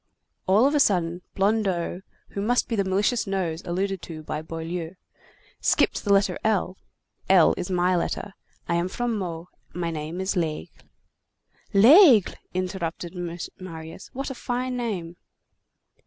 All 0.47 0.65
of 0.65 0.73
a 0.73 0.79
sudden, 0.79 1.21
Blondeau, 1.35 2.01
who 2.29 2.41
must 2.41 2.67
be 2.67 2.75
the 2.75 2.83
malicious 2.83 3.27
nose 3.27 3.61
alluded 3.65 4.01
to 4.01 4.23
by 4.23 4.41
Boileau, 4.41 4.95
skipped 5.59 5.97
to 5.97 6.03
the 6.03 6.11
letter 6.11 6.39
L. 6.43 6.75
L 7.29 7.53
is 7.55 7.69
my 7.69 7.95
letter. 7.95 8.33
I 8.67 8.77
am 8.77 8.87
from 8.87 9.15
Meaux, 9.15 9.47
and 9.73 9.81
my 9.81 9.91
name 9.91 10.19
is 10.19 10.33
Lesgle." 10.35 10.87
"L'Aigle!" 11.71 12.33
interrupted 12.51 13.13
Marius, 13.59 14.09
"what 14.11 14.35
fine 14.35 14.75
name!" 14.75 15.17